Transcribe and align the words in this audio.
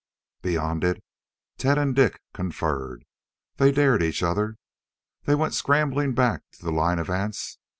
Beyond 0.41 0.83
it, 0.83 1.03
Tet 1.59 1.77
and 1.77 1.95
Dik 1.95 2.23
conferred. 2.33 3.05
They 3.57 3.71
dared 3.71 4.01
each 4.01 4.23
other. 4.23 4.57
They 5.25 5.35
went 5.35 5.53
scrambling 5.53 6.15
back 6.15 6.41
to 6.53 6.63
the 6.65 6.71
line 6.71 6.97
of 6.97 7.07
ants. 7.07 7.59